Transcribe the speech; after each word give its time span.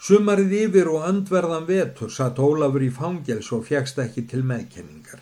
Sumarið 0.00 0.52
yfir 0.56 0.88
og 0.88 1.02
öndverðan 1.04 1.66
vetur 1.68 2.12
satt 2.12 2.38
Ólafur 2.40 2.80
í 2.86 2.88
fangels 2.88 3.50
og 3.52 3.66
fjækst 3.66 3.98
ekki 4.00 4.22
til 4.30 4.40
meðkenningar. 4.48 5.20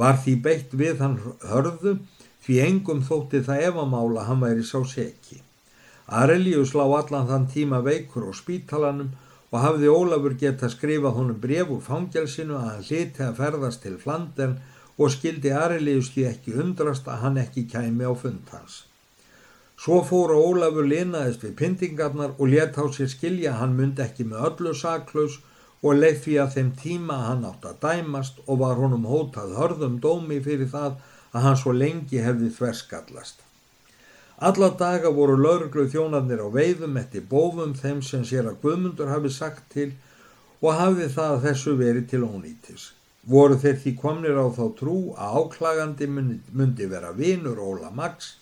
Var 0.00 0.16
því 0.22 0.36
beitt 0.46 0.72
við 0.72 1.02
hann 1.04 1.18
hörðu 1.50 1.98
því 2.46 2.56
engum 2.64 3.02
þótti 3.04 3.42
það 3.44 3.66
efamála 3.66 4.24
hann 4.24 4.40
væri 4.40 4.64
sá 4.64 4.80
seki. 4.88 5.42
Arelius 6.06 6.72
lá 6.72 6.86
allan 6.86 7.28
þann 7.28 7.46
tíma 7.52 7.82
veikur 7.84 8.30
á 8.30 8.32
spítalanum 8.40 9.12
og 9.52 9.60
hafði 9.66 9.92
Ólafur 9.92 10.38
geta 10.40 10.72
skrifað 10.72 11.16
honum 11.20 11.40
bref 11.44 11.76
úr 11.76 11.84
fangelsinu 11.84 12.56
að 12.56 12.68
hann 12.70 12.88
hliti 12.88 13.26
að 13.26 13.38
ferðast 13.42 13.84
til 13.84 13.96
Flandern 14.00 14.58
og 14.96 15.12
skildi 15.12 15.52
Arelius 15.52 16.14
því 16.14 16.30
ekki 16.32 16.56
undrast 16.64 17.04
að 17.04 17.20
hann 17.26 17.42
ekki 17.44 17.68
kæmi 17.68 18.08
á 18.08 18.16
fund 18.16 18.56
Svo 19.76 20.00
fóru 20.08 20.38
Ólafur 20.40 20.86
linaðist 20.88 21.42
við 21.44 21.56
pyntingarnar 21.60 22.32
og 22.38 22.48
let 22.52 22.78
á 22.80 22.84
sér 22.96 23.10
skilja 23.12 23.58
hann 23.60 23.76
myndi 23.76 24.02
ekki 24.04 24.24
með 24.28 24.46
öllu 24.50 24.72
saklaus 24.74 25.36
og 25.82 25.98
leið 26.00 26.22
því 26.24 26.36
að 26.42 26.54
þeim 26.54 26.70
tíma 26.82 27.16
hann 27.26 27.44
átt 27.44 27.66
að 27.68 27.82
dæmast 27.82 28.38
og 28.46 28.62
var 28.62 28.80
honum 28.80 29.04
hótað 29.10 29.52
hörðum 29.58 29.98
dómi 30.00 30.38
fyrir 30.46 30.70
það 30.72 30.96
að 31.32 31.44
hann 31.46 31.58
svo 31.60 31.74
lengi 31.76 32.22
hefði 32.24 32.48
þverskallast. 32.56 33.42
Alla 34.48 34.70
daga 34.80 35.12
voru 35.18 35.36
lauruglu 35.40 35.86
þjónarnir 35.92 36.40
á 36.44 36.48
veiðum 36.52 36.96
eftir 37.00 37.28
bófum 37.28 37.76
þeim 37.76 38.02
sem 38.04 38.24
sér 38.24 38.48
að 38.50 38.58
Guðmundur 38.64 39.12
hafi 39.12 39.32
sagt 39.32 39.68
til 39.72 39.90
og 40.60 40.72
hafi 40.76 41.08
það 41.12 41.38
þessu 41.44 41.76
verið 41.76 42.08
til 42.10 42.24
ónýtis. 42.24 42.90
Voru 43.28 43.56
þeir 43.60 43.78
því 43.82 43.94
komnir 44.00 44.36
á 44.40 44.46
þá 44.56 44.64
trú 44.80 44.98
að 45.16 45.38
áklagandi 45.40 46.08
myndi 46.08 46.88
vera 46.88 47.12
vinur 47.16 47.60
Óla 47.60 47.92
Mags 47.92 48.36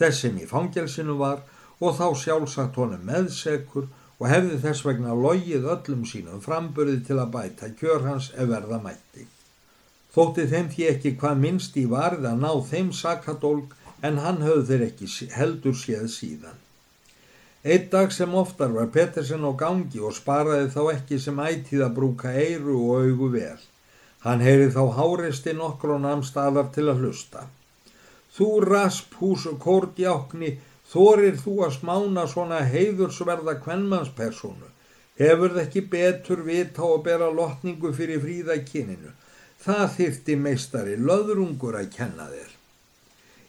þess 0.00 0.24
sem 0.24 0.38
í 0.40 0.48
fangelsinu 0.50 1.16
var 1.20 1.42
og 1.80 1.96
þá 1.98 2.06
sjálfsagt 2.22 2.78
honum 2.80 3.04
meðsekur 3.08 3.88
og 4.20 4.28
hefði 4.28 4.60
þess 4.64 4.84
vegna 4.84 5.16
logið 5.16 5.68
öllum 5.74 6.06
sínum 6.08 6.40
framburði 6.44 6.98
til 7.08 7.18
að 7.22 7.36
bæta 7.36 7.70
kjör 7.80 8.08
hans 8.08 8.30
ef 8.36 8.48
verða 8.50 8.80
mætti. 8.84 9.26
Þótti 10.14 10.46
þeim 10.50 10.72
því 10.72 10.88
ekki 10.90 11.12
hvað 11.20 11.44
minnst 11.44 11.76
í 11.80 11.86
varð 11.88 12.26
að 12.28 12.42
ná 12.42 12.50
þeim 12.70 12.90
sakadólg 12.96 13.76
en 14.04 14.18
hann 14.24 14.42
höfðu 14.44 14.66
þeir 14.72 14.84
ekki 14.88 15.08
heldur 15.36 15.76
séð 15.78 16.08
síðan. 16.12 16.58
Eitt 17.62 17.90
dag 17.92 18.12
sem 18.12 18.34
oftar 18.34 18.72
var 18.72 18.88
Pettersen 18.92 19.44
á 19.44 19.52
gangi 19.52 20.00
og 20.00 20.16
sparaði 20.16 20.70
þá 20.74 20.80
ekki 20.94 21.20
sem 21.20 21.40
ætið 21.44 21.84
að 21.86 21.96
brúka 21.98 22.32
eiru 22.32 22.76
og 22.88 23.04
augu 23.04 23.28
vel. 23.36 23.60
Hann 24.24 24.44
heyri 24.44 24.68
þá 24.72 24.82
háristi 24.96 25.52
nokkur 25.56 25.96
og 25.96 26.04
namn 26.04 26.24
staðar 26.24 26.72
til 26.74 26.88
að 26.88 27.04
hlusta. 27.04 27.46
Þú 28.40 28.50
rasphús 28.64 29.42
kórdjákni, 29.60 30.54
þorir 30.88 31.34
þú 31.36 31.56
að 31.66 31.74
smána 31.74 32.22
svona 32.24 32.62
heiðursverða 32.64 33.58
kvennmannspersonu. 33.66 34.70
Hefur 35.20 35.52
það 35.52 35.66
ekki 35.66 35.82
betur 35.92 36.40
vita 36.46 36.86
og 36.86 37.02
bera 37.04 37.28
lotningu 37.28 37.90
fyrir 37.92 38.22
fríðakinninu. 38.22 39.12
Það 39.60 39.84
þyrti 39.98 40.38
meistari 40.46 40.96
löðrungur 40.96 41.76
að 41.82 41.92
kenna 41.98 42.30
þér. 42.30 42.56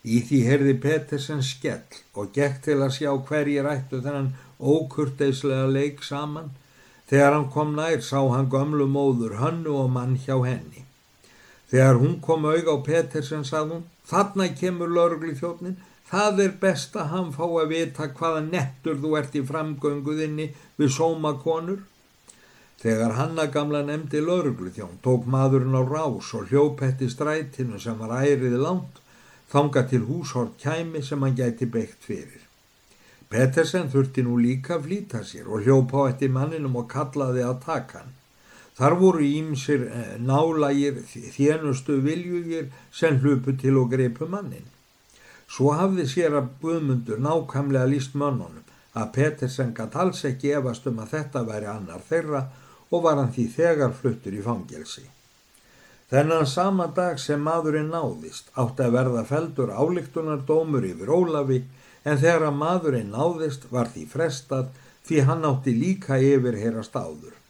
Í 0.04 0.20
því 0.28 0.44
herði 0.50 0.76
Pettersen 0.84 1.40
skell 1.46 2.02
og 2.12 2.36
gekk 2.36 2.60
til 2.68 2.80
að 2.82 2.96
sjá 2.98 3.12
hverjir 3.32 3.72
ættu 3.72 4.04
þennan 4.04 4.34
ókurteislega 4.60 5.72
leik 5.72 6.04
saman. 6.04 6.52
Þegar 7.08 7.38
hann 7.38 7.52
kom 7.56 7.76
nær 7.80 8.04
sá 8.04 8.20
hann 8.20 8.52
gömlu 8.52 8.92
móður 8.92 9.40
hannu 9.40 9.80
og 9.86 9.94
mann 9.96 10.20
hjá 10.20 10.36
henni. 10.44 10.84
Þegar 11.72 12.02
hún 12.02 12.18
kom 12.20 12.46
auð 12.52 12.68
á 12.68 12.76
Pettersen 12.84 13.46
hún 13.48 13.86
Þarna 14.12 14.50
kemur 14.60 14.90
laurugli 14.92 15.38
þjóttnin, 15.40 15.78
það 16.10 16.42
er 16.46 16.56
best 16.60 16.98
að 17.00 17.12
hann 17.14 17.30
fá 17.32 17.46
að 17.46 17.70
vita 17.72 18.10
hvaða 18.18 18.42
nettur 18.48 18.98
þú 19.00 19.14
ert 19.20 19.38
í 19.40 19.44
framgönguðinni 19.48 20.48
við 20.82 20.92
sómakonur. 20.98 21.80
Þegar 22.82 23.16
hanna 23.16 23.46
gamla 23.54 23.84
nefndi 23.88 24.20
laurugli 24.26 24.74
þjón 24.76 25.00
tók 25.06 25.28
maðurinn 25.32 25.78
á 25.80 25.84
rás 25.86 26.34
og 26.36 26.52
hljópetti 26.52 27.08
strætinu 27.14 27.80
sem 27.80 28.00
var 28.04 28.18
ærið 28.20 28.58
langt, 28.66 29.00
þanga 29.54 29.86
til 29.88 30.04
húshort 30.10 30.58
kæmi 30.60 31.04
sem 31.06 31.24
hann 31.24 31.38
gæti 31.38 31.70
beitt 31.72 32.04
fyrir. 32.04 32.42
Pettersen 33.32 33.88
þurfti 33.94 34.26
nú 34.28 34.36
líka 34.44 34.76
að 34.76 34.90
flýta 34.90 35.22
sér 35.24 35.48
og 35.48 35.64
hljópa 35.64 36.04
á 36.04 36.10
eftir 36.12 36.34
manninum 36.36 36.76
og 36.82 36.90
kallaði 36.92 37.46
að 37.48 37.62
taka 37.64 38.02
hann. 38.02 38.18
Þar 38.80 38.96
voru 39.00 39.26
ímsir 39.26 39.88
eh, 39.88 40.14
nálægir 40.20 41.02
þénustu 41.36 42.00
viljugir 42.06 42.70
sem 42.92 43.20
hlupu 43.20 43.58
til 43.60 43.78
og 43.82 43.92
greipu 43.92 44.28
mannin. 44.32 44.68
Svo 45.52 45.74
hafði 45.76 46.06
sér 46.08 46.38
að 46.40 46.52
Guðmundur 46.62 47.20
nákamlega 47.20 47.90
líst 47.92 48.14
mönnunum 48.16 48.68
að 48.96 49.12
Petersen 49.18 49.74
gatt 49.76 49.96
alls 50.00 50.24
ekki 50.28 50.54
efast 50.56 50.88
um 50.88 51.02
að 51.04 51.16
þetta 51.16 51.44
væri 51.48 51.68
annar 51.72 52.06
þeirra 52.08 52.46
og 52.92 53.04
var 53.04 53.20
hann 53.20 53.34
því 53.36 53.48
þegar 53.56 53.98
fluttur 53.98 54.36
í 54.36 54.44
fangelsi. 54.46 55.04
Þennan 56.12 56.48
sama 56.48 56.88
dag 56.96 57.20
sem 57.24 57.44
maðurinn 57.44 57.92
náðist 57.92 58.50
átti 58.60 58.84
að 58.84 58.96
verða 58.98 59.26
feldur 59.28 59.72
álíktunar 59.72 60.42
dómur 60.48 60.88
yfir 60.88 61.12
Ólafi 61.12 61.62
en 62.04 62.18
þegar 62.20 62.48
að 62.50 62.58
maðurinn 62.64 63.14
náðist 63.16 63.70
var 63.72 63.92
því 63.94 64.08
frestað 64.12 64.74
því 65.08 65.22
hann 65.28 65.48
átti 65.48 65.76
líka 65.76 66.20
yfir 66.20 66.60
heyrast 66.60 66.96
áður. 66.96 67.41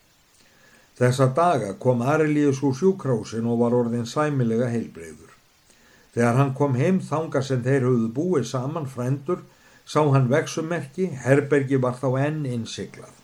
Þessa 1.01 1.31
daga 1.33 1.71
kom 1.81 2.03
Arelius 2.05 2.59
úr 2.61 2.75
sjúkrásin 2.77 3.47
og 3.49 3.63
var 3.63 3.73
orðin 3.73 4.05
sæmilega 4.05 4.67
heilbreyður. 4.69 5.31
Þegar 6.13 6.35
hann 6.37 6.51
kom 6.59 6.75
heim 6.77 6.99
þanga 7.01 7.41
sem 7.47 7.63
þeir 7.65 7.87
höfðu 7.87 8.09
búið 8.17 8.45
saman 8.51 8.85
frændur, 8.85 9.39
sá 9.81 10.03
hann 10.13 10.29
vexumerki, 10.29 11.07
herbergi 11.23 11.79
var 11.81 11.97
þá 11.97 12.07
enn 12.27 12.43
innsiklað. 12.45 13.15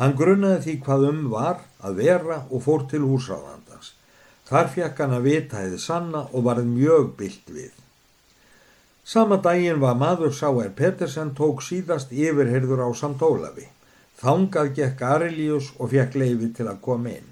Hann 0.00 0.16
grunnaði 0.18 0.64
því 0.64 0.74
hvað 0.88 1.06
um 1.12 1.20
var 1.30 1.60
að 1.78 2.00
vera 2.02 2.40
og 2.50 2.64
fór 2.64 2.88
til 2.90 3.04
húsráðandans. 3.06 3.92
Þar 4.48 4.72
fekk 4.74 5.04
hann 5.04 5.14
að 5.14 5.28
vita 5.28 5.62
eða 5.62 5.78
sanna 5.84 6.24
og 6.32 6.48
varð 6.48 6.66
mjög 6.66 7.12
byllt 7.20 7.54
við. 7.60 7.70
Sama 9.04 9.38
daginn 9.44 9.78
var 9.84 9.94
maður 10.00 10.34
sá 10.34 10.48
er 10.64 10.74
Pettersen 10.74 11.30
tók 11.38 11.62
síðast 11.62 12.10
yfirherður 12.10 12.82
á 12.82 12.90
samt 12.96 13.22
Ólafi. 13.22 13.68
Þangað 14.24 14.70
gekk 14.78 15.02
Arilius 15.04 15.66
og 15.76 15.90
fekk 15.92 16.14
leiði 16.16 16.48
til 16.56 16.64
að 16.70 16.80
koma 16.86 17.12
inn. 17.12 17.28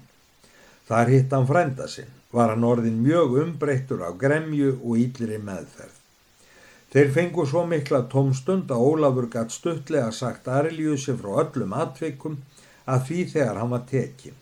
Þar 0.85 1.09
hitt 1.13 1.33
hann 1.33 1.47
frænda 1.49 1.87
sinn, 1.89 2.11
var 2.29 2.53
hann 2.53 2.67
orðin 2.67 3.01
mjög 3.01 3.37
umbreyttur 3.43 4.03
af 4.05 4.19
gremju 4.21 4.75
og 4.75 4.99
íllir 5.01 5.33
í 5.33 5.41
meðferð. 5.41 5.95
Þeir 6.93 7.09
fengu 7.15 7.47
svo 7.49 7.63
mikla 7.65 8.03
tómstund 8.11 8.69
að 8.69 8.83
Ólafur 8.85 9.25
gatt 9.33 9.55
stuttlega 9.55 10.11
sagt 10.13 10.45
Ariliusi 10.45 11.15
frá 11.17 11.31
öllum 11.41 11.73
atvikum 11.73 12.37
að 12.85 13.07
því 13.07 13.25
þegar 13.31 13.61
hann 13.61 13.73
var 13.73 13.87
tekinn. 13.89 14.37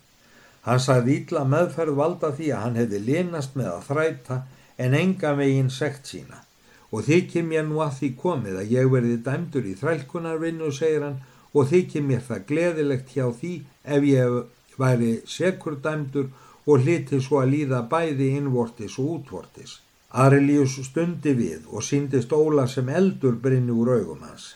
Hann 0.66 0.82
sagði 0.82 1.16
ítla 1.22 1.46
meðferð 1.48 1.96
valda 1.96 2.34
því 2.36 2.50
að 2.52 2.64
hann 2.66 2.80
hefði 2.82 3.04
linast 3.06 3.56
með 3.56 3.70
að 3.72 3.86
þræta 3.88 4.40
en 4.84 4.98
enga 4.98 5.32
veginn 5.38 5.72
sekt 5.72 6.12
sína 6.12 6.44
og 6.92 7.06
þykir 7.06 7.44
mér 7.48 7.64
nú 7.64 7.80
að 7.80 7.94
því 7.98 8.10
komið 8.20 8.58
að 8.60 8.72
ég 8.76 8.90
verði 8.92 9.16
dæmdur 9.24 9.64
í 9.64 9.72
þrælkunarvinnu, 9.80 10.68
segir 10.76 11.06
hann, 11.06 11.20
og 11.52 11.68
þykir 11.70 12.04
mér 12.08 12.22
það 12.28 12.46
gleðilegt 12.50 13.14
hjá 13.14 13.26
því 13.40 13.52
ef 13.96 14.06
ég 14.08 14.36
væri 14.80 15.12
sekurdæmdur 15.28 16.30
og 16.66 16.84
hliti 16.84 17.20
svo 17.20 17.42
að 17.42 17.52
líða 17.54 17.82
bæði 17.90 18.28
innvortis 18.38 18.98
og 19.02 19.16
útvortis. 19.18 19.80
Arelius 20.12 20.76
stundi 20.86 21.32
við 21.36 21.68
og 21.72 21.84
síndist 21.84 22.32
Óla 22.36 22.66
sem 22.68 22.88
eldur 22.88 23.38
brinni 23.44 23.72
úr 23.72 23.94
augum 23.96 24.24
hans. 24.26 24.54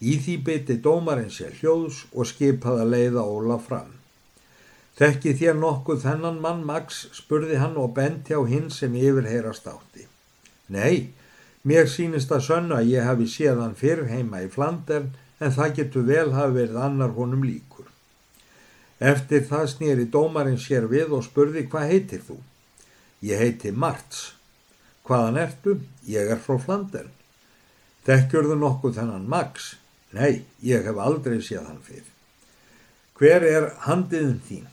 Í 0.00 0.16
því 0.24 0.36
byti 0.44 0.76
dómarinn 0.80 1.32
sér 1.32 1.56
hljóðs 1.60 2.06
og 2.16 2.28
skipaði 2.28 2.84
að 2.86 2.92
leiða 2.94 3.24
Óla 3.28 3.58
fram. 3.60 3.90
Þekki 4.96 5.34
þér 5.36 5.58
nokkuð 5.60 6.02
þennan 6.04 6.40
mann 6.44 6.64
Max, 6.68 7.06
spurði 7.16 7.60
hann 7.60 7.76
og 7.80 7.92
benti 7.96 8.36
á 8.36 8.40
hinn 8.48 8.70
sem 8.72 8.96
yfirheyrast 8.96 9.68
átti. 9.68 10.06
Nei, 10.72 11.12
mér 11.64 11.88
sínist 11.88 12.32
að 12.32 12.46
sönna 12.48 12.80
að 12.80 12.90
ég 12.94 13.06
hafi 13.08 13.28
séð 13.28 13.60
hann 13.62 13.76
fyrr 13.76 14.06
heima 14.08 14.42
í 14.44 14.48
Flandern 14.52 15.12
en 15.40 15.54
það 15.56 15.76
getur 15.78 16.06
vel 16.08 16.28
hafi 16.36 16.56
verið 16.58 16.80
annar 16.84 17.14
honum 17.16 17.44
líkur. 17.46 17.88
Eftir 19.00 19.46
það 19.48 19.70
snýri 19.74 20.04
dómarinn 20.12 20.60
sér 20.60 20.86
við 20.90 21.14
og 21.16 21.24
spurði 21.24 21.64
hvað 21.72 21.92
heitir 21.94 22.24
þú? 22.26 22.36
Ég 23.24 23.40
heiti 23.40 23.72
Marts. 23.72 24.34
Hvaðan 25.08 25.40
ertu? 25.40 25.78
Ég 26.06 26.28
er 26.30 26.40
frá 26.40 26.58
Flandern. 26.60 27.10
Þekkjurðu 28.04 28.56
nokkuð 28.60 28.96
þennan 29.00 29.28
Max? 29.28 29.74
Nei, 30.16 30.44
ég 30.64 30.84
hef 30.84 30.98
aldrei 31.00 31.40
séð 31.44 31.66
hann 31.68 31.80
fyrir. 31.84 32.08
Hver 33.16 33.44
er 33.44 33.66
handiðin 33.84 34.40
þín? 34.46 34.68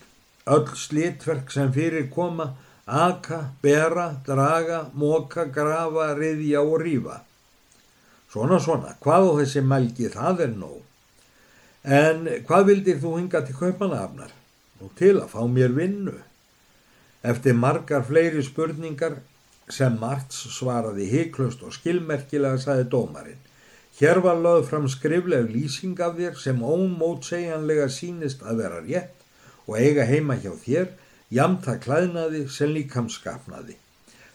Öll 0.47 0.67
slitverk 0.79 1.51
sem 1.51 1.73
fyrir 1.75 2.07
koma, 2.11 2.53
aka, 2.87 3.51
bera, 3.61 4.13
draga, 4.25 4.85
móka, 4.95 5.45
grafa, 5.51 6.13
riðja 6.15 6.63
og 6.63 6.79
rýfa. 6.85 7.17
Svona, 8.31 8.59
svona, 8.59 8.95
hvað 9.03 9.29
á 9.29 9.31
þessi 9.41 9.63
mælgi 9.63 10.11
það 10.11 10.43
er 10.47 10.53
nóg. 10.57 10.81
En 11.87 12.25
hvað 12.47 12.67
vildir 12.71 12.99
þú 12.99 13.13
hinga 13.21 13.43
til 13.47 13.55
kaupanafnar? 13.55 14.33
Nú 14.81 14.91
til 14.99 15.15
að 15.21 15.31
fá 15.31 15.41
mér 15.47 15.71
vinnu. 15.77 16.17
Eftir 17.23 17.55
margar 17.55 18.03
fleiri 18.05 18.43
spurningar 18.43 19.17
sem 19.73 19.95
Marts 19.99 20.43
svaraði 20.55 21.07
heiklust 21.11 21.63
og 21.63 21.73
skilmerkilega 21.75 22.59
saði 22.61 22.85
dómarinn. 22.91 23.39
Hér 23.97 24.21
var 24.21 24.37
lögð 24.37 24.67
fram 24.69 24.85
skrifleg 24.91 25.47
lýsing 25.49 25.97
af 26.05 26.19
þér 26.19 26.35
sem 26.37 26.59
ómótsegjanlega 26.61 27.87
sínist 27.89 28.43
að 28.45 28.61
vera 28.61 28.83
rétt 28.83 29.23
og 29.65 29.79
eiga 29.79 30.05
heima 30.05 30.37
hjá 30.37 30.51
þér, 30.53 30.91
jamt 31.33 31.65
að 31.67 31.81
klæðnaði 31.87 32.43
sem 32.53 32.71
líkamskapnaði. 32.75 33.75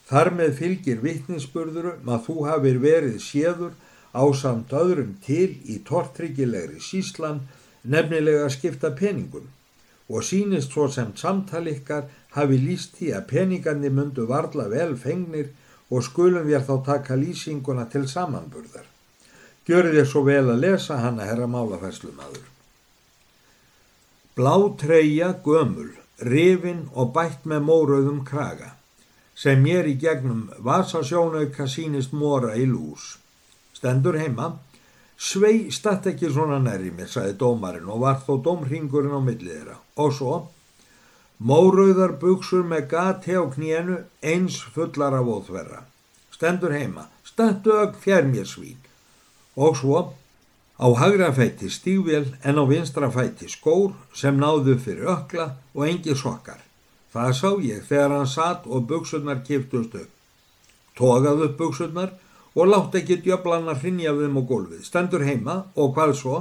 Þar 0.08 0.32
með 0.36 0.56
fylgir 0.58 0.98
vittninsburðurum 1.04 2.10
að 2.10 2.26
þú 2.26 2.36
hafið 2.48 2.80
verið 2.82 3.20
séður 3.22 3.76
á 4.12 4.24
samt 4.36 4.72
öðrum 4.76 5.16
til 5.24 5.56
í 5.64 5.80
tortryggilegri 5.88 6.80
síslan 6.80 7.42
nefnilega 7.82 8.48
skipta 8.52 8.92
peningum 8.98 9.48
og 10.12 10.24
sínist 10.28 10.74
svo 10.74 10.88
sem 10.92 11.14
samtal 11.16 11.66
ykkar 11.70 12.08
hafi 12.36 12.58
líst 12.60 12.98
því 12.98 13.12
að 13.16 13.28
peningarnir 13.32 13.94
myndu 13.96 14.26
varla 14.28 14.68
vel 14.72 14.96
fengnir 15.00 15.52
og 15.92 16.04
skulum 16.04 16.48
við 16.48 16.64
þá 16.68 16.74
taka 16.86 17.16
lýsinguna 17.16 17.86
til 17.92 18.04
samanburðar. 18.08 18.84
Gjörið 19.68 19.98
þér 19.98 20.08
svo 20.10 20.22
vel 20.26 20.44
að 20.50 20.62
lesa 20.64 20.98
hana 20.98 21.26
herra 21.28 21.46
málafærslumadur. 21.46 22.48
Blá 24.36 24.56
treyja 24.80 25.34
gömul, 25.44 25.92
rifin 26.18 26.86
og 26.92 27.12
bætt 27.16 27.44
með 27.44 27.66
mórauðum 27.68 28.22
kraga, 28.24 28.72
sem 29.36 29.64
ég 29.68 29.82
er 29.82 29.90
í 29.92 29.98
gegnum 30.00 30.46
vasasjónauka 30.58 31.68
sínist 31.68 32.16
móra 32.16 32.56
í 32.56 32.64
lús. 32.68 33.21
Stendur 33.82 34.14
heima, 34.14 34.52
Svei 35.22 35.70
statt 35.70 36.06
ekki 36.10 36.28
svona 36.30 36.60
nærri 36.62 36.92
mér, 36.94 37.08
saði 37.10 37.36
dómarinn 37.38 37.90
og 37.90 38.00
var 38.02 38.20
þó 38.26 38.36
dómringurinn 38.42 39.14
á 39.14 39.20
millið 39.22 39.52
þeirra. 39.52 39.76
Og 40.02 40.14
svo, 40.16 40.36
mórauðar 41.42 42.16
buksur 42.22 42.62
með 42.66 42.88
gati 42.90 43.34
á 43.38 43.42
kníenu, 43.50 44.00
eins 44.22 44.60
fullar 44.74 45.14
af 45.18 45.30
óþverra. 45.34 45.82
Stendur 46.34 46.74
heima, 46.74 47.08
stattu 47.26 47.74
ögg 47.74 47.98
fjær 48.02 48.26
mér 48.30 48.46
svín. 48.50 48.78
Og 49.54 49.78
svo, 49.78 50.00
á 50.78 50.86
hagra 51.02 51.30
fætti 51.34 51.70
stígvél 51.70 52.32
en 52.42 52.58
á 52.58 52.64
vinstra 52.70 53.10
fætti 53.10 53.50
skór 53.50 53.94
sem 54.14 54.38
náðu 54.38 54.78
fyrir 54.78 55.10
ökla 55.16 55.52
og 55.74 55.86
engi 55.90 56.14
sokkar. 56.18 56.58
Það 57.14 57.34
sá 57.38 57.50
ég 57.66 57.86
þegar 57.86 58.16
hann 58.16 58.30
satt 58.30 58.66
og 58.66 58.86
buksurnar 58.90 59.42
kiftust 59.46 59.94
upp. 59.94 60.10
Tógað 60.98 61.46
upp 61.46 61.58
buksurnar 61.58 62.18
og 62.54 62.68
látt 62.68 62.96
ekki 63.00 63.20
djöflan 63.24 63.70
að 63.72 63.84
hrinja 63.84 64.12
við 64.12 64.26
þeim 64.26 64.40
á 64.40 64.42
gólfið. 64.50 64.82
Stendur 64.86 65.24
heima 65.24 65.56
og 65.74 65.94
hvað 65.96 66.14
svo? 66.20 66.38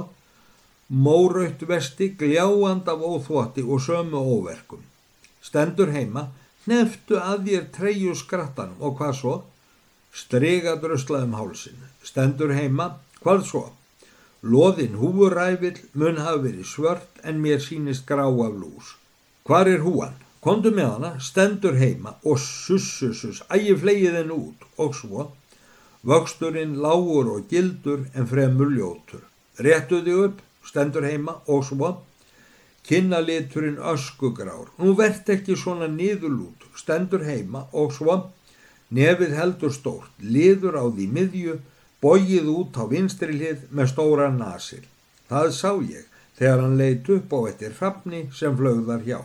Móraut 0.92 1.62
vesti 1.68 2.10
gljáand 2.20 2.88
af 2.92 3.00
óþvoti 3.00 3.64
og 3.64 3.80
sömu 3.80 4.20
óverkum. 4.20 4.82
Stendur 5.40 5.92
heima, 5.94 6.28
neftu 6.68 7.16
að 7.16 7.48
þér 7.48 7.68
treyju 7.76 8.16
skrattanum 8.18 8.82
og 8.84 8.98
hvað 9.00 9.14
svo? 9.20 9.36
Strega 10.12 10.76
dröslaðum 10.76 11.38
hálsin. 11.38 11.78
Stendur 12.04 12.52
heima, 12.52 12.98
hvað 13.24 13.46
svo? 13.48 13.64
Loðin 14.42 14.98
húuræfil 15.00 15.78
mun 15.94 16.18
hafa 16.20 16.42
verið 16.44 16.66
svört 16.66 17.22
en 17.24 17.40
mér 17.40 17.62
sínist 17.62 18.04
grá 18.06 18.26
af 18.26 18.58
lús. 18.58 18.96
Hvar 19.46 19.70
er 19.70 19.80
húan? 19.86 20.18
Kondu 20.42 20.72
með 20.74 20.88
hana, 20.90 21.10
stendur 21.22 21.76
heima 21.78 22.16
og 22.26 22.40
sussusus, 22.42 23.44
ægi 23.46 23.76
flegið 23.78 24.16
henn 24.18 24.32
út 24.34 24.64
og 24.82 24.96
svo 24.98 25.28
Vöxturinn 26.02 26.80
lágur 26.82 27.28
og 27.30 27.50
gildur 27.50 28.08
en 28.14 28.26
fremur 28.26 28.72
ljótur. 28.74 29.22
Réttuði 29.62 30.16
upp, 30.24 30.40
stendur 30.66 31.06
heima 31.06 31.36
og 31.46 31.62
svo. 31.68 31.92
Kinnaliturinn 32.82 33.78
öskugrár. 33.78 34.72
Nú 34.82 34.96
verðt 34.98 35.30
ekki 35.36 35.54
svona 35.54 35.86
niðurlút, 35.86 36.66
stendur 36.74 37.22
heima 37.22 37.68
og 37.70 37.94
svo. 37.94 38.16
Nefið 38.90 39.36
heldur 39.38 39.72
stórt, 39.72 40.10
liður 40.18 40.80
á 40.82 40.84
því 40.90 41.06
miðju, 41.16 41.54
bógið 42.02 42.50
út 42.50 42.74
á 42.76 42.84
vinstri 42.90 43.38
hlið 43.38 43.62
með 43.70 43.92
stóra 43.94 44.26
nasir. 44.34 44.82
Það 45.30 45.48
sá 45.54 45.70
ég 45.86 46.10
þegar 46.36 46.64
hann 46.64 46.76
leitt 46.80 47.08
upp 47.14 47.30
á 47.30 47.38
eittir 47.46 47.78
hrafni 47.78 48.26
sem 48.34 48.58
flögðar 48.58 49.06
hjá. 49.06 49.20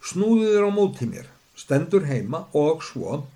Snúðiður 0.00 0.66
á 0.66 0.70
móti 0.72 1.06
mér, 1.10 1.28
stendur 1.52 2.08
heima 2.08 2.46
og 2.56 2.80
svo. 2.82 3.26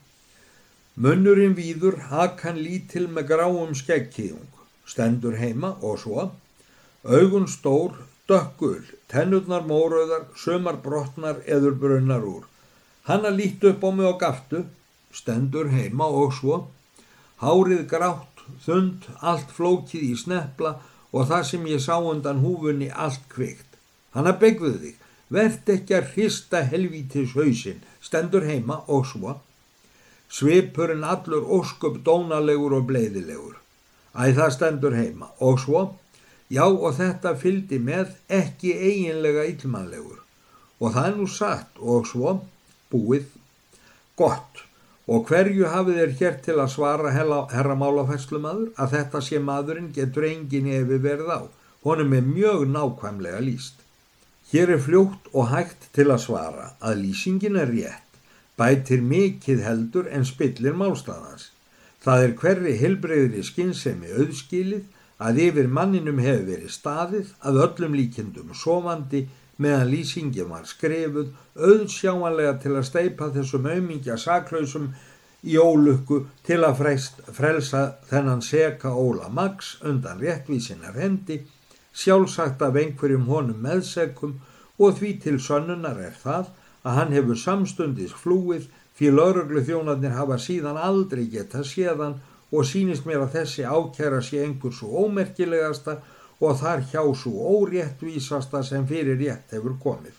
Munnurinn 0.98 1.52
víður 1.54 1.94
hakan 2.10 2.56
lítil 2.58 3.04
með 3.14 3.28
gráum 3.28 3.74
skeggkíðung, 3.78 4.48
stendur 4.82 5.36
heima 5.38 5.76
og 5.78 6.00
svo, 6.02 6.24
augun 7.06 7.46
stór, 7.46 7.92
dökkul, 8.26 8.80
tennurnar 9.06 9.62
mórauðar, 9.68 10.26
sömar 10.34 10.80
brotnar 10.82 11.38
eður 11.46 11.78
brunnar 11.84 12.26
úr. 12.26 12.50
Hanna 13.06 13.30
lít 13.30 13.62
upp 13.70 13.86
á 13.86 13.90
mig 13.94 14.10
og 14.10 14.18
gaftu, 14.24 14.64
stendur 15.14 15.70
heima 15.70 16.10
og 16.10 16.34
svo, 16.34 16.60
hárið 17.46 17.86
grátt, 17.94 18.42
þund, 18.66 19.06
allt 19.22 19.54
flókið 19.54 20.10
í 20.10 20.14
snepla 20.18 20.80
og 21.14 21.30
það 21.30 21.50
sem 21.52 21.72
ég 21.78 21.84
sá 21.86 21.94
undan 22.02 22.42
húfunni 22.42 22.90
allt 22.90 23.30
kvikt. 23.30 23.78
Hanna 24.18 24.34
begðuð 24.34 24.80
þig, 24.82 25.02
verðt 25.30 25.76
ekki 25.78 26.02
að 26.02 26.14
hrista 26.16 26.66
helvítis 26.72 27.38
hausin, 27.38 27.84
stendur 28.02 28.50
heima 28.50 28.82
og 28.90 29.06
svo, 29.06 29.38
svipurinn 30.28 31.04
allur 31.04 31.44
ósköp 31.58 32.02
dónalegur 32.04 32.76
og 32.78 32.86
bleiðilegur. 32.90 33.56
Æ 34.14 34.34
það 34.36 34.54
stendur 34.56 34.96
heima. 34.96 35.30
Og 35.40 35.60
svo, 35.62 35.82
já 36.52 36.64
og 36.68 36.94
þetta 36.98 37.34
fyldi 37.40 37.80
með 37.80 38.14
ekki 38.28 38.74
eiginlega 38.76 39.46
illmannlegur. 39.52 40.22
Og 40.80 40.94
það 40.94 41.10
er 41.10 41.18
nú 41.18 41.28
satt. 41.32 41.70
Og 41.80 42.06
svo, 42.06 42.38
búið, 42.92 43.28
gott. 44.16 44.64
Og 45.08 45.24
hverju 45.28 45.70
hafið 45.72 46.00
er 46.04 46.16
hér 46.18 46.34
til 46.44 46.58
að 46.60 46.74
svara 46.74 47.14
herramálafæslumadur 47.16 48.74
að 48.76 48.96
þetta 48.96 49.22
sé 49.24 49.38
maðurinn 49.40 49.92
getur 49.96 50.26
engin 50.28 50.68
efi 50.68 50.98
verið 51.00 51.30
á, 51.32 51.40
honum 51.86 52.12
er 52.12 52.26
mjög 52.26 52.66
nákvæmlega 52.74 53.40
líst. 53.40 53.80
Hér 54.52 54.74
er 54.76 54.82
fljótt 54.84 55.30
og 55.32 55.48
hægt 55.48 55.88
til 55.96 56.10
að 56.12 56.26
svara 56.26 56.74
að 56.84 57.00
lýsingin 57.06 57.56
er 57.56 57.72
rétt 57.72 58.07
bætir 58.58 59.02
mikið 59.02 59.64
heldur 59.64 60.08
en 60.10 60.26
spillir 60.26 60.76
málstæðans. 60.76 61.50
Það 62.02 62.24
er 62.24 62.32
hverri 62.42 62.76
helbreyðri 62.78 63.42
skinnsemi 63.46 64.12
auðskilið 64.14 64.86
að 65.18 65.42
yfir 65.48 65.68
manninum 65.78 66.20
hefur 66.22 66.46
verið 66.52 66.72
staðið 66.74 67.34
að 67.42 67.60
öllum 67.64 67.96
líkindum 67.98 68.54
sofandi 68.54 69.26
meðan 69.58 69.90
lýsingin 69.90 70.50
var 70.52 70.66
skrefuð 70.70 71.32
auðsjáanlega 71.58 72.58
til 72.62 72.74
að 72.78 72.86
steipa 72.86 73.30
þessum 73.34 73.66
aumingja 73.66 74.18
saklausum 74.22 74.92
í 75.42 75.58
ólukku 75.58 76.20
til 76.46 76.60
að 76.66 76.78
freyst, 76.82 77.18
frelsa 77.34 77.82
þennan 78.10 78.42
seka 78.42 78.94
Óla 78.94 79.28
Max 79.30 79.76
undan 79.86 80.22
réttvísinar 80.22 80.98
hendi, 80.98 81.40
sjálfsagt 81.94 82.62
af 82.62 82.78
einhverjum 82.78 83.26
honum 83.30 83.58
meðsekum 83.62 84.38
og 84.78 84.98
því 84.98 85.12
til 85.24 85.38
sönnunar 85.42 85.98
er 86.02 86.14
það 86.22 86.50
að 86.84 86.98
hann 86.98 87.14
hefur 87.16 87.40
samstundis 87.40 88.14
flúið 88.14 88.68
því 88.98 89.10
lauruglu 89.14 89.62
þjónarnir 89.66 90.14
hafa 90.16 90.38
síðan 90.42 90.78
aldrei 90.82 91.26
geta 91.32 91.64
séðan 91.66 92.18
og 92.50 92.64
sínist 92.66 93.06
mér 93.06 93.26
að 93.26 93.34
þessi 93.40 93.66
ákjæra 93.66 94.22
sé 94.24 94.40
einhver 94.44 94.74
svo 94.74 95.04
ómerkilegasta 95.04 95.98
og 96.38 96.56
þar 96.60 96.84
hjá 96.90 97.02
svo 97.18 97.52
óréttvísasta 97.58 98.62
sem 98.66 98.86
fyrir 98.86 99.18
rétt 99.20 99.54
hefur 99.54 99.76
komið. 99.82 100.16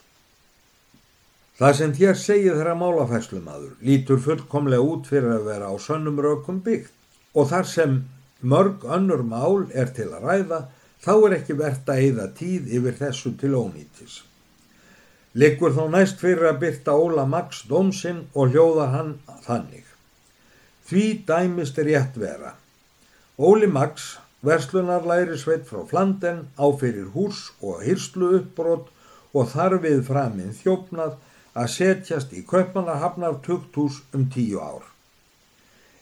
Það 1.59 1.75
sem 1.75 1.93
þér 1.95 2.19
segið 2.19 2.53
þeirra 2.55 2.75
málafæslumadur 2.79 3.73
lítur 3.83 4.21
fullkomlega 4.23 4.85
út 4.93 5.09
fyrir 5.11 5.33
að 5.35 5.47
vera 5.49 5.71
á 5.71 5.75
sönnum 5.83 6.21
rökum 6.23 6.61
byggt 6.63 6.93
og 7.35 7.49
þar 7.51 7.67
sem 7.67 7.97
mörg 8.41 8.85
önnur 8.87 9.25
mál 9.27 9.65
er 9.75 9.91
til 9.95 10.07
að 10.13 10.29
ræða 10.29 10.61
þá 11.03 11.13
er 11.17 11.35
ekki 11.39 11.57
verðt 11.59 11.91
að 11.91 12.03
eida 12.05 12.27
tíð 12.39 12.71
yfir 12.79 12.95
þessu 13.01 13.33
til 13.39 13.57
ónýtis. 13.59 14.21
Liggur 15.37 15.75
þó 15.75 15.83
næst 15.93 16.17
fyrir 16.23 16.47
að 16.49 16.61
byrta 16.63 16.95
Óla 16.97 17.27
Max 17.29 17.61
dómsinn 17.69 18.23
og 18.33 18.49
hljóða 18.49 18.87
hann 18.95 19.11
þannig. 19.45 19.85
Því 20.89 21.03
dæmist 21.27 21.77
rétt 21.77 22.17
vera. 22.17 22.55
Óli 23.37 23.67
Max, 23.69 24.17
verslunarlæri 24.41 25.37
sveit 25.37 25.67
frá 25.69 25.83
Flanden, 25.85 26.47
áfyrir 26.57 27.11
hús 27.13 27.51
og 27.61 27.83
hyrslu 27.85 28.31
uppbrott 28.39 28.89
og 29.37 29.51
þarfið 29.53 30.01
framinn 30.07 30.55
þjófnað 30.57 31.19
að 31.53 31.69
setjast 31.75 32.33
í 32.33 32.41
köpmanarhafnar 32.49 33.37
tukthús 33.45 34.01
um 34.17 34.25
tíu 34.33 34.57
ár. 34.57 34.81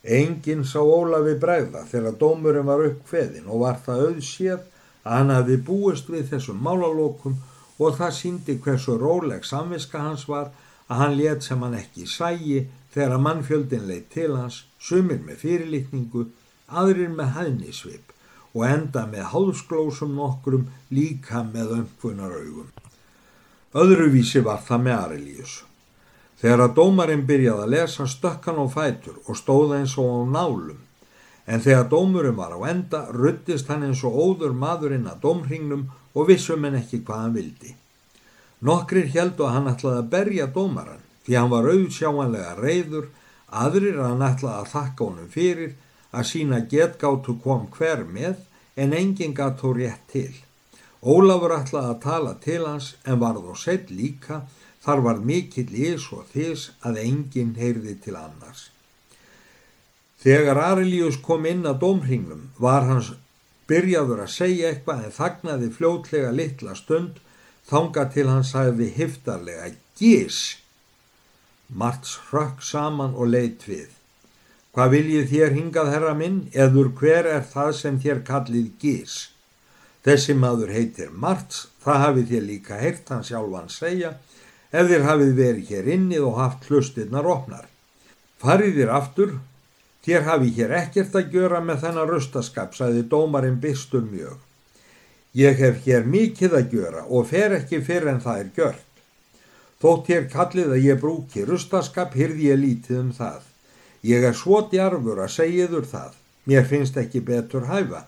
Engin 0.08 0.64
sá 0.64 0.80
Ólafi 0.80 1.36
bregða 1.42 1.84
þegar 1.92 2.16
dómurinn 2.16 2.68
var 2.70 2.86
uppkveðin 2.88 3.52
og 3.52 3.66
var 3.66 3.84
það 3.84 4.04
auðséð 4.08 4.60
að 5.04 5.14
hann 5.18 5.36
hafi 5.36 5.58
búist 5.68 6.08
við 6.08 6.30
þessum 6.32 6.64
málalókum 6.64 7.36
og 7.78 7.98
það 8.00 8.16
síndi 8.20 8.58
hversu 8.64 8.98
róleg 8.98 9.46
samviska 9.46 10.02
hans 10.02 10.26
var 10.30 10.50
að 10.88 11.02
hann 11.02 11.18
let 11.20 11.46
sem 11.46 11.62
hann 11.62 11.78
ekki 11.78 12.08
sægi 12.10 12.66
þegar 12.94 13.22
mannfjöldin 13.22 13.88
leitt 13.88 14.10
til 14.14 14.34
hans, 14.36 14.64
sumir 14.80 15.20
með 15.26 15.42
fyrirlitningu, 15.44 16.28
aðrir 16.68 17.12
með 17.14 17.34
hæðnisvip 17.38 18.14
og 18.58 18.66
enda 18.66 19.06
með 19.06 19.30
hálsglósum 19.34 20.16
nokkrum 20.18 20.68
líka 20.90 21.44
með 21.46 21.76
ömfunar 21.82 22.34
augum. 22.40 22.72
Öðruvísi 23.78 24.42
var 24.42 24.64
það 24.66 24.84
með 24.88 24.98
Arilíus. 24.98 25.56
Þegar 26.42 26.64
að 26.64 26.76
dómarinn 26.80 27.26
byrjaði 27.30 27.66
að 27.66 27.74
lesa 27.74 28.08
stökkan 28.10 28.62
á 28.62 28.66
fætur 28.70 29.18
og 29.26 29.38
stóða 29.38 29.82
eins 29.82 29.98
og 30.02 30.10
á 30.10 30.20
nálum, 30.34 30.80
en 31.48 31.64
þegar 31.64 31.90
dómurum 31.92 32.38
var 32.38 32.54
á 32.56 32.60
enda 32.70 33.06
ruttist 33.16 33.70
hann 33.72 33.86
eins 33.88 34.04
og 34.08 34.16
óður 34.16 34.54
maðurinn 34.54 35.08
að 35.08 35.22
dómringnum 35.24 35.86
og 36.14 36.28
vissum 36.30 36.66
en 36.68 36.80
ekki 36.82 37.02
hvað 37.08 37.24
hann 37.24 37.38
vildi. 37.38 37.76
Nokkrir 38.68 39.08
heldu 39.14 39.46
að 39.48 39.56
hann 39.56 39.72
ætlaði 39.72 40.02
að 40.02 40.12
berja 40.16 40.48
dómaran 40.52 41.04
því 41.28 41.38
hann 41.38 41.52
var 41.52 41.70
auðsjáanlega 41.72 42.54
reyður, 42.60 43.08
aðrir 43.48 44.00
að 44.00 44.12
hann 44.12 44.28
ætlaði 44.28 44.60
að 44.62 44.72
þakka 44.74 45.08
honum 45.08 45.32
fyrir 45.32 45.74
að 46.12 46.30
sína 46.32 46.60
getgáttu 46.72 47.36
kom 47.44 47.68
hver 47.76 48.04
með 48.08 48.44
en 48.76 48.96
enginn 48.96 49.36
gatt 49.38 49.60
þó 49.62 49.74
rétt 49.78 50.08
til. 50.12 50.32
Ólafur 51.04 51.54
ætlaði 51.58 51.94
að 51.94 52.02
tala 52.04 52.34
til 52.44 52.64
hans 52.66 52.96
en 53.06 53.20
var 53.22 53.38
þó 53.44 53.54
sett 53.60 53.92
líka 53.92 54.42
þar 54.84 55.04
var 55.04 55.22
mikill 55.30 55.70
ís 55.76 56.08
og 56.16 56.26
þís 56.32 56.72
að 56.88 57.04
enginn 57.04 57.56
heyrði 57.60 57.98
til 58.04 58.16
annars. 58.16 58.70
Þegar 60.24 60.58
Arilíus 60.72 61.20
kom 61.22 61.46
inn 61.46 61.66
að 61.70 61.82
dómringnum 61.84 62.48
var 62.58 62.88
hans 62.90 63.12
byrjaður 63.70 64.24
að 64.24 64.34
segja 64.34 64.72
eitthvað 64.72 65.04
en 65.06 65.18
þagnaði 65.18 65.70
fljótlega 65.76 66.32
litla 66.34 66.74
stund 66.78 67.20
þanga 67.70 68.08
til 68.14 68.26
hann 68.30 68.48
sagði 68.48 68.88
hiftarlega 68.96 69.70
gís. 70.00 70.58
Marts 71.68 72.16
hrökk 72.30 72.64
saman 72.64 73.16
og 73.16 73.34
leitt 73.34 73.68
við. 73.68 73.90
Hvað 74.78 74.94
viljið 74.94 75.32
þér 75.32 75.56
hingað 75.58 75.92
herra 75.92 76.14
minn, 76.14 76.38
eður 76.54 76.92
hver 77.00 77.28
er 77.28 77.44
það 77.44 77.72
sem 77.80 77.96
þér 78.00 78.22
kallið 78.28 78.68
gís? 78.82 79.16
Þessi 80.06 80.36
maður 80.38 80.72
heitir 80.72 81.10
Marts, 81.12 81.66
það 81.84 82.04
hafið 82.04 82.28
þér 82.32 82.46
líka 82.48 82.78
heyrt 82.80 83.10
hann 83.12 83.26
sjálfan 83.28 83.72
segja, 83.74 84.14
þér 84.72 85.08
hafið 85.10 85.34
verið 85.42 85.72
hér 85.74 85.90
innið 85.98 86.28
og 86.30 86.38
haft 86.40 86.70
hlustirnar 86.70 87.28
opnar. 87.28 87.66
Farið 88.40 88.78
þér 88.78 88.94
aftur, 89.00 89.34
þér 90.08 90.24
hafið 90.24 90.60
hér 90.62 90.74
ekkert 90.82 91.16
að 91.20 91.34
gjöra 91.36 91.60
með 91.60 91.82
þennan 91.84 92.08
rustaskap, 92.08 92.76
sagði 92.78 93.04
dómarinn 93.12 93.60
byrstur 93.60 94.06
mjög. 94.08 94.38
Ég 95.36 95.60
hef 95.60 95.82
hér 95.84 96.08
mikið 96.08 96.56
að 96.56 96.72
gjöra 96.74 97.02
og 97.12 97.28
fer 97.28 97.58
ekki 97.58 97.82
fyrir 97.84 98.14
en 98.14 98.22
það 98.24 98.40
er 98.44 98.54
gjört. 98.56 98.86
Þótt 99.84 100.08
hér 100.10 100.30
kallið 100.32 100.72
að 100.74 100.86
ég 100.88 101.02
brúki 101.02 101.44
rustaskap, 101.46 102.16
hyrði 102.16 102.48
ég 102.48 102.62
lítið 102.62 103.02
um 103.02 103.12
það. 103.14 103.44
Ég 104.08 104.24
er 104.24 104.38
svo 104.38 104.64
djarfur 104.72 105.20
að 105.22 105.34
segjiður 105.36 105.86
það, 105.92 106.16
mér 106.48 106.66
finnst 106.72 106.98
ekki 106.98 107.22
betur 107.28 107.68
hæfa. 107.68 108.08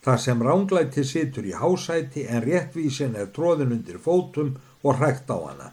Það 0.00 0.20
sem 0.24 0.42
ránglæti 0.46 1.04
situr 1.04 1.44
í 1.50 1.52
hásæti 1.52 2.24
en 2.30 2.44
réttvísin 2.46 3.18
er 3.18 3.28
tróðin 3.34 3.74
undir 3.74 3.98
fótum 4.00 4.54
og 4.80 4.96
hrækt 5.02 5.28
á 5.28 5.36
hana. 5.36 5.72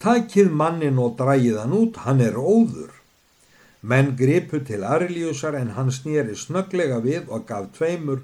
Takið 0.00 0.54
mannin 0.54 1.02
og 1.02 1.18
drægið 1.18 1.58
hann 1.60 1.74
út, 1.76 2.00
hann 2.06 2.22
er 2.24 2.38
óður. 2.38 2.95
Menn 3.86 4.16
gripu 4.18 4.58
til 4.66 4.82
Arilíusar 4.82 5.54
en 5.54 5.74
hann 5.76 5.92
snýri 5.94 6.34
snöglega 6.34 6.98
við 7.04 7.28
og 7.30 7.44
gaf 7.50 7.68
tveimur 7.76 8.22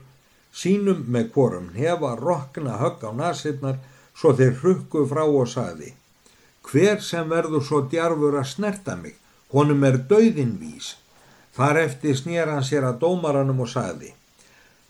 sínum 0.62 1.04
með 1.14 1.28
hvorum 1.34 1.68
hefa 1.76 2.14
rokna 2.18 2.78
högg 2.80 3.04
á 3.06 3.10
nasinnar 3.20 3.78
svo 4.18 4.32
þeir 4.38 4.56
hrukku 4.62 5.04
frá 5.10 5.22
og 5.22 5.46
saði 5.52 5.92
Hver 6.66 6.98
sem 7.02 7.30
verður 7.30 7.62
svo 7.68 7.80
djarfur 7.92 8.36
að 8.38 8.50
snerta 8.54 8.94
mig, 8.96 9.16
honum 9.50 9.82
er 9.84 9.96
döðinvís. 10.10 10.96
Þar 11.56 11.80
eftir 11.80 12.18
snýra 12.18 12.54
hann 12.54 12.66
sér 12.66 12.86
að 12.88 13.00
dómaranum 13.02 13.64
og 13.64 13.70
saði 13.70 14.12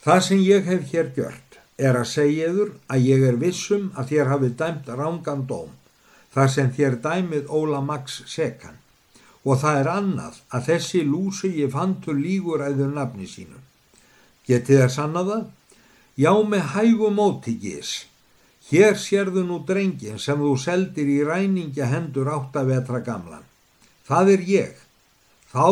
Það 0.05 0.21
sem 0.27 0.43
ég 0.43 0.69
hef 0.69 0.89
hér 0.93 1.11
gjört 1.17 1.59
er 1.79 1.99
að 1.99 2.11
segjaður 2.11 2.73
að 2.93 3.09
ég 3.09 3.25
er 3.29 3.41
vissum 3.41 3.91
að 3.97 4.13
þér 4.13 4.31
hafið 4.33 4.55
dæmt 4.63 4.93
rángan 5.01 5.45
dóm 5.51 5.75
þar 6.35 6.55
sem 6.55 6.71
þér 6.77 6.99
dæmið 7.05 7.53
Óla 7.61 7.81
Max 7.85 8.23
sekan 8.31 8.82
og 9.43 9.59
það 9.63 9.81
er 9.81 9.91
annað 9.91 10.39
að 10.55 10.69
þessi 10.69 11.03
lúsi 11.07 11.51
ég 11.59 11.73
fantur 11.75 12.19
lígur 12.19 12.63
æður 12.63 12.95
nafni 12.95 13.27
sínu. 13.27 13.59
Getið 14.47 14.83
þér 14.83 14.93
sannaða? 14.97 15.39
Já 16.19 16.33
með 16.47 16.65
hægum 16.75 17.19
mótigis. 17.19 17.93
Hér 18.71 18.95
sérðu 18.99 19.43
nú 19.47 19.59
drengin 19.67 20.21
sem 20.23 20.39
þú 20.39 20.55
seldir 20.61 21.09
í 21.11 21.23
ræningja 21.27 21.89
hendur 21.91 22.31
áttavetra 22.31 23.03
gamlan. 23.03 23.45
Það 24.07 24.33
er 24.37 24.47
ég. 24.49 24.75
Þá 25.53 25.69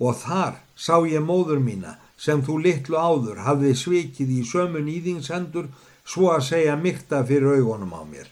og 0.00 0.16
þar 0.20 0.60
sá 0.76 1.00
ég 1.08 1.24
móður 1.24 1.60
mína 1.64 1.96
sem 2.20 2.42
þú 2.44 2.58
litlu 2.66 3.00
áður 3.00 3.40
hafði 3.46 3.72
svikið 3.76 4.32
í 4.36 4.42
sömun 4.44 4.88
íðingsendur 4.92 5.70
svo 6.04 6.30
að 6.34 6.46
segja 6.50 6.76
myrta 6.76 7.22
fyrir 7.24 7.60
augunum 7.60 7.96
á 7.96 8.02
mér. 8.04 8.28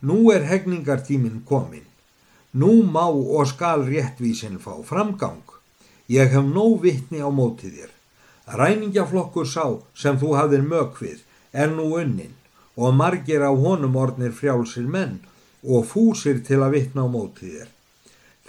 Nú 0.00 0.30
er 0.32 0.48
hegningartímin 0.48 1.42
komin. 1.48 1.84
Nú 2.52 2.82
má 2.84 3.06
og 3.08 3.46
skal 3.48 3.86
réttvísin 3.88 4.58
fá 4.60 4.74
framgang. 4.84 5.44
Ég 6.08 6.28
hef 6.34 6.44
nóg 6.44 6.82
vittni 6.84 7.24
á 7.24 7.30
mótið 7.32 7.78
þér. 7.78 7.92
Ræningjaflokkur 8.58 9.46
sá 9.48 9.66
sem 9.96 10.18
þú 10.20 10.34
hafðir 10.36 10.64
mökvið 10.68 11.22
er 11.52 11.70
nú 11.72 11.86
unnin 11.96 12.34
og 12.76 12.96
margir 12.96 13.40
á 13.40 13.52
honum 13.52 13.96
ornir 13.96 14.34
frjálsir 14.36 14.84
menn 14.84 15.20
og 15.62 15.86
fúsir 15.88 16.42
til 16.44 16.60
að 16.60 16.74
vittna 16.76 17.06
á 17.06 17.08
mótið 17.08 17.56
þér. 17.56 17.70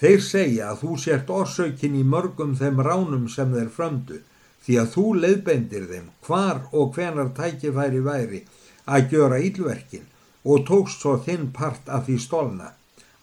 Þeir 0.04 0.22
segja 0.28 0.70
að 0.74 0.80
þú 0.84 0.98
sért 1.00 1.34
orsaukin 1.40 1.96
í 1.96 2.04
mörgum 2.04 2.56
þeim 2.60 2.82
ránum 2.84 3.28
sem 3.32 3.54
þeir 3.56 3.72
fröndu 3.72 4.20
því 4.66 4.78
að 4.82 4.92
þú 4.96 5.06
leiðbendir 5.24 5.86
þeim 5.92 6.08
hvar 6.28 6.64
og 6.72 6.96
hvenar 6.96 7.32
tækifæri 7.38 8.02
væri 8.04 8.42
að 8.84 9.14
gjöra 9.14 9.40
ílverkin 9.48 10.08
og 10.44 10.66
tókst 10.68 11.04
svo 11.04 11.16
þinn 11.24 11.52
part 11.56 11.88
af 11.88 12.08
því 12.08 12.18
stólna, 12.20 12.74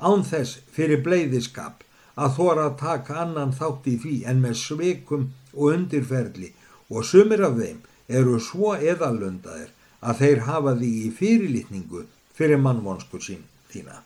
án 0.01 0.25
þess 0.27 0.61
fyrir 0.75 1.03
bleiðiskap 1.05 1.85
að 2.21 2.35
þóra 2.37 2.67
að 2.69 2.79
taka 2.81 3.19
annan 3.25 3.55
þátt 3.57 3.87
í 3.93 3.97
því 4.03 4.17
en 4.33 4.43
með 4.45 4.59
sveikum 4.63 5.29
og 5.55 5.75
undirferli 5.75 6.53
og 6.91 7.07
sumir 7.07 7.45
af 7.47 7.57
þeim 7.61 7.81
eru 8.21 8.39
svo 8.43 8.75
eðalundaðir 8.75 9.71
að 10.01 10.23
þeir 10.23 10.45
hafa 10.49 10.77
því 10.81 10.93
í 11.07 11.11
fyrirlitningu 11.17 12.05
fyrir 12.37 12.61
mannvonsku 12.63 13.21
sín 13.23 13.45
þína. 13.73 14.01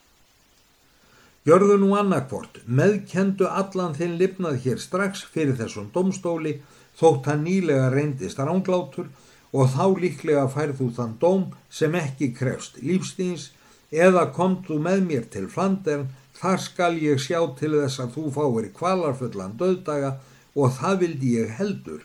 Gjörðu 1.45 1.77
nú 1.81 1.91
annarkvort, 1.99 2.63
meðkendu 2.65 3.49
allan 3.49 3.97
þinn 3.97 4.17
lifnað 4.21 4.63
hér 4.65 4.81
strax 4.81 5.27
fyrir 5.33 5.59
þessum 5.59 5.91
domstóli 5.93 6.55
þótt 6.99 7.29
hann 7.29 7.45
nýlega 7.45 7.91
reyndist 7.93 8.41
ránglátur 8.41 9.11
og 9.53 9.69
þá 9.75 9.85
líklega 10.01 10.47
færðu 10.51 10.89
þann 10.97 11.19
dóm 11.21 11.45
sem 11.71 11.95
ekki 11.99 12.33
krefst 12.39 12.81
lífstíns 12.83 13.51
eða 13.95 14.29
komdu 14.35 14.79
með 14.83 15.03
mér 15.09 15.27
til 15.31 15.47
Flandern, 15.51 16.09
þar 16.35 16.61
skal 16.61 16.95
ég 16.99 17.21
sjá 17.23 17.39
til 17.59 17.73
þess 17.77 18.03
að 18.03 18.17
þú 18.17 18.25
fáir 18.35 18.71
kvalarfullan 18.79 19.55
döðdaga 19.61 20.17
og 20.55 20.73
það 20.79 20.99
vildi 21.03 21.35
ég 21.39 21.53
heldur, 21.59 22.01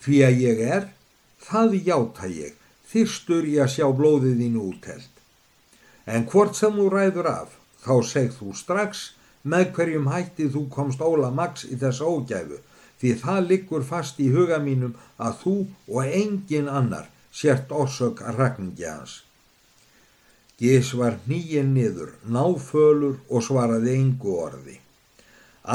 því 0.00 0.22
að 0.28 0.40
ég 0.44 0.62
er, 0.76 0.88
það 1.40 1.76
játa 1.88 2.30
ég, 2.30 2.54
þyrstur 2.88 3.44
ég 3.50 3.66
að 3.66 3.74
sjá 3.76 3.86
blóðið 3.98 4.40
þínu 4.40 4.64
útheld. 4.70 5.12
En 6.06 6.24
hvort 6.30 6.56
sem 6.56 6.72
þú 6.76 6.88
ræður 6.92 7.28
af, 7.32 7.58
þá 7.84 7.94
segð 8.06 8.38
þú 8.38 8.54
strax 8.56 9.04
með 9.42 9.72
hverjum 9.76 10.08
hætti 10.10 10.48
þú 10.54 10.66
komst 10.72 11.02
Óla 11.02 11.30
Max 11.34 11.66
í 11.66 11.76
þess 11.78 12.02
ógæfu, 12.02 12.62
því 13.00 13.12
það 13.22 13.46
liggur 13.50 13.84
fast 13.84 14.20
í 14.22 14.30
huga 14.32 14.58
mínum 14.62 14.96
að 15.20 15.38
þú 15.42 15.56
og 15.92 16.16
engin 16.22 16.70
annar 16.72 17.10
sért 17.30 17.72
orsök 17.72 18.22
að 18.24 18.42
rakningja 18.42 18.96
hans. 18.96 19.25
Gís 20.56 20.94
var 20.96 21.18
nýjen 21.28 21.74
niður, 21.76 22.14
náfölur 22.24 23.18
og 23.28 23.42
svaraði 23.44 23.98
engu 24.00 24.36
orði. 24.40 24.78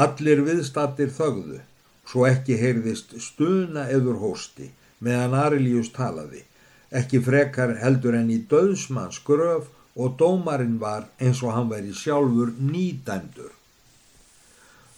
Allir 0.04 0.42
viðstattir 0.42 1.12
þögðu, 1.14 1.60
svo 2.08 2.26
ekki 2.26 2.56
heyrðist 2.58 3.14
stuna 3.22 3.86
eður 3.94 4.18
hósti 4.24 4.72
meðan 4.98 5.36
Arilíus 5.38 5.92
talaði, 5.94 6.42
ekki 6.90 7.22
frekar 7.22 7.76
heldur 7.78 8.18
en 8.18 8.30
í 8.34 8.40
döðsmanns 8.50 9.22
gröf 9.26 9.70
og 9.94 10.16
dómarinn 10.18 10.78
var 10.82 11.06
eins 11.20 11.42
og 11.46 11.54
hann 11.54 11.70
væri 11.70 11.94
sjálfur 11.94 12.54
nýdæmdur. 12.58 13.50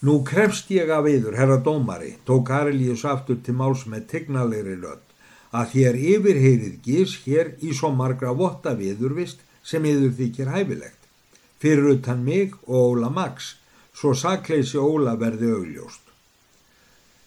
Nú 0.04 0.20
krefst 0.24 0.70
ég 0.72 0.90
af 0.92 1.06
yður, 1.08 1.36
herra 1.36 1.56
dómari, 1.64 2.14
tók 2.28 2.50
Arilíus 2.52 3.04
aftur 3.08 3.38
til 3.44 3.56
máls 3.56 3.86
með 3.88 4.08
tegnalegri 4.12 4.76
lödd, 4.80 5.04
að 5.52 5.70
þér 5.72 5.98
yfirheyrið 6.12 6.76
gís 6.84 7.18
hér 7.24 7.54
í 7.60 7.72
svo 7.76 7.92
margra 7.92 8.32
votta 8.36 8.74
viðurvist 8.76 9.40
sem 9.64 9.84
yður 9.88 10.14
þykir 10.20 10.52
hæfilegt. 10.54 11.00
Fyrir 11.60 11.90
utan 11.96 12.24
mig 12.24 12.54
og 12.66 12.94
Óla 12.94 13.10
Max, 13.10 13.54
svo 13.96 14.14
sakleysi 14.14 14.78
Óla 14.78 15.16
verði 15.20 15.50
augljóst. 15.56 16.02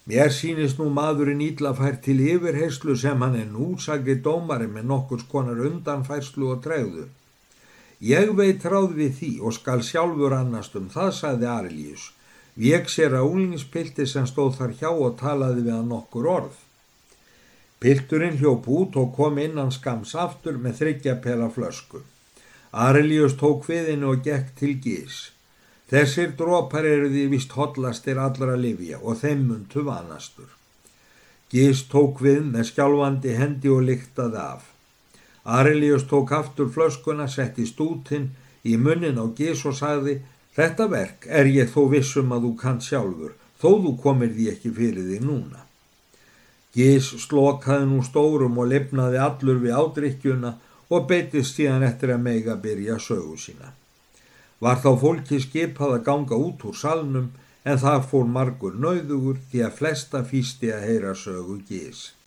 Mér 0.07 0.31
sínist 0.31 0.79
nú 0.79 0.87
maðurinn 0.95 1.43
íllafær 1.43 1.97
til 2.03 2.21
yfirheyslu 2.23 2.95
sem 2.95 3.23
hann 3.25 3.35
er 3.35 3.47
nú, 3.51 3.73
sagði 3.75 4.21
dómari 4.23 4.69
með 4.71 4.87
nokkurs 4.91 5.25
konar 5.31 5.59
undanfærslu 5.69 6.53
og 6.53 6.61
tregðu. 6.63 7.07
Ég 7.99 8.31
veit 8.37 8.63
ráð 8.63 8.93
við 9.01 9.17
því 9.19 9.31
og 9.41 9.57
skal 9.57 9.81
sjálfur 9.83 10.37
annast 10.37 10.77
um 10.79 10.87
það, 10.93 11.11
sagði 11.17 11.51
Arilíus 11.55 12.11
Vék 12.57 12.87
sér 12.89 13.13
að 13.13 13.27
úlingspilti 13.35 14.07
sem 14.09 14.25
stóð 14.25 14.55
þar 14.57 14.71
hjá 14.79 14.89
og 14.89 15.17
talaði 15.19 15.61
við 15.67 15.75
hann 15.75 15.91
okkur 15.93 16.29
orð. 16.31 16.55
Pilturinn 17.77 18.39
hljóp 18.39 18.65
út 18.73 18.97
og 18.97 19.11
kom 19.13 19.37
innan 19.37 19.69
skams 19.75 20.15
aftur 20.17 20.57
með 20.63 20.79
þryggja 20.79 21.13
pela 21.21 21.51
flösku. 21.53 22.01
Arelius 22.71 23.37
tók 23.39 23.65
viðinu 23.69 24.13
og 24.13 24.23
gekk 24.25 24.53
til 24.59 24.75
gís. 24.83 25.31
Þessir 25.87 26.33
drópar 26.39 26.85
eru 26.85 27.09
því 27.09 27.25
vist 27.31 27.53
hotlastir 27.55 28.19
allra 28.19 28.57
livja 28.59 28.99
og 28.99 29.21
þeim 29.21 29.45
muntu 29.47 29.85
vanastur. 29.87 30.49
Gís 31.51 31.85
tók 31.87 32.19
við 32.19 32.41
með 32.51 32.71
skjálfandi 32.71 33.37
hendi 33.39 33.71
og 33.71 33.85
lyktaði 33.87 34.41
af. 34.41 34.65
Arilius 35.47 36.03
tók 36.09 36.33
aftur 36.35 36.67
flöskuna, 36.67 37.27
setti 37.31 37.63
stútin 37.65 38.33
í 38.67 38.75
munnin 38.75 39.15
á 39.15 39.25
Gís 39.31 39.63
og 39.63 39.77
sagði 39.79 40.19
Þetta 40.57 40.87
verk 40.89 41.25
er 41.29 41.45
ég 41.53 41.69
þó 41.69 41.83
vissum 41.91 42.31
að 42.33 42.47
þú 42.47 42.51
kann 42.57 42.79
sjálfur, 42.81 43.33
þó 43.61 43.69
þú 43.83 43.91
komir 44.01 44.31
því 44.33 44.47
ekki 44.55 44.71
fyrir 44.73 45.03
því 45.05 45.19
núna. 45.21 45.59
Gís 46.73 47.11
slokaði 47.23 47.85
nú 47.91 48.01
stórum 48.05 48.57
og 48.57 48.71
lifnaði 48.71 49.19
allur 49.21 49.61
við 49.61 49.77
ádrykkjuna 49.77 50.55
og 50.89 51.07
beitist 51.09 51.57
síðan 51.57 51.85
eftir 51.87 52.13
að 52.13 52.23
meiga 52.27 52.55
byrja 52.63 52.97
sögu 53.01 53.35
sína. 53.39 53.73
Var 54.63 54.79
þá 54.83 54.91
fólki 55.01 55.39
skipað 55.43 55.97
að 55.97 56.05
ganga 56.07 56.39
út 56.47 56.63
úr 56.65 56.77
salnum 56.77 57.31
en 57.67 57.81
það 57.81 58.07
fór 58.11 58.29
margur 58.37 58.77
nauðugur 58.79 59.41
því 59.51 59.65
að 59.67 59.75
flesta 59.81 60.23
fýsti 60.25 60.71
að 60.73 60.85
heyra 60.89 61.13
sögu 61.15 61.59
gís. 61.67 62.11